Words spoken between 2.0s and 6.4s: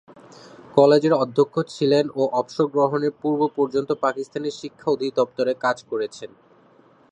ও অবসর গ্রহণের পূর্ব-পর্যন্ত পাকিস্তানের শিক্ষা অধিদপ্তরে কাজ করেছেন।